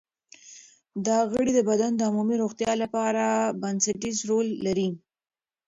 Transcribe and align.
دا 1.07 1.17
غړي 1.31 1.51
د 1.55 1.59
بدن 1.69 1.91
د 1.95 2.01
عمومي 2.09 2.35
روغتیا 2.43 2.71
لپاره 2.83 3.23
بنسټیز 3.61 4.17
رول 4.29 4.47
لري. 4.65 4.89